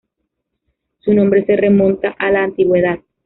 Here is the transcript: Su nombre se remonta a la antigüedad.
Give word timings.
Su 1.01 1.13
nombre 1.13 1.45
se 1.45 1.55
remonta 1.55 2.15
a 2.17 2.31
la 2.31 2.41
antigüedad. 2.43 3.01